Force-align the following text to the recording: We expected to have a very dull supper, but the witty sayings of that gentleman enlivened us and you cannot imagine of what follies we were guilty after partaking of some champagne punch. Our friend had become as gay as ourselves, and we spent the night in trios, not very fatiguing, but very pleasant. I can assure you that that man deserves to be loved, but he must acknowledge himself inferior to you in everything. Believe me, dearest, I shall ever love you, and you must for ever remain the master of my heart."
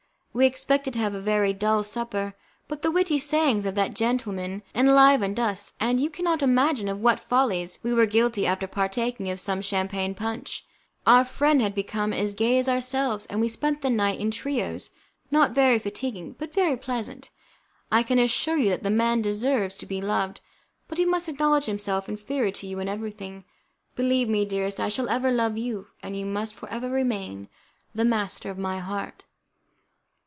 We 0.33 0.45
expected 0.45 0.93
to 0.93 0.99
have 0.99 1.13
a 1.13 1.19
very 1.19 1.51
dull 1.51 1.83
supper, 1.83 2.35
but 2.69 2.83
the 2.83 2.89
witty 2.89 3.19
sayings 3.19 3.65
of 3.65 3.75
that 3.75 3.93
gentleman 3.93 4.63
enlivened 4.73 5.41
us 5.41 5.73
and 5.77 5.99
you 5.99 6.09
cannot 6.09 6.41
imagine 6.41 6.87
of 6.87 7.01
what 7.01 7.19
follies 7.19 7.79
we 7.83 7.93
were 7.93 8.05
guilty 8.05 8.47
after 8.47 8.65
partaking 8.65 9.29
of 9.29 9.41
some 9.41 9.59
champagne 9.61 10.15
punch. 10.15 10.65
Our 11.05 11.25
friend 11.25 11.61
had 11.61 11.75
become 11.75 12.13
as 12.13 12.33
gay 12.33 12.57
as 12.57 12.69
ourselves, 12.69 13.25
and 13.25 13.41
we 13.41 13.49
spent 13.49 13.81
the 13.81 13.89
night 13.89 14.21
in 14.21 14.31
trios, 14.31 14.91
not 15.31 15.51
very 15.51 15.77
fatiguing, 15.77 16.37
but 16.39 16.53
very 16.53 16.77
pleasant. 16.77 17.29
I 17.91 18.01
can 18.01 18.17
assure 18.17 18.55
you 18.57 18.69
that 18.69 18.83
that 18.83 18.89
man 18.89 19.21
deserves 19.21 19.77
to 19.79 19.85
be 19.85 19.99
loved, 19.99 20.39
but 20.87 20.97
he 20.97 21.03
must 21.03 21.27
acknowledge 21.27 21.65
himself 21.65 22.07
inferior 22.07 22.51
to 22.51 22.67
you 22.67 22.79
in 22.79 22.87
everything. 22.87 23.43
Believe 23.97 24.29
me, 24.29 24.45
dearest, 24.45 24.79
I 24.79 24.87
shall 24.87 25.09
ever 25.09 25.29
love 25.29 25.57
you, 25.57 25.87
and 26.01 26.15
you 26.15 26.25
must 26.25 26.53
for 26.53 26.69
ever 26.69 26.89
remain 26.89 27.49
the 27.93 28.05
master 28.05 28.49
of 28.49 28.57
my 28.57 28.79
heart." 28.79 29.25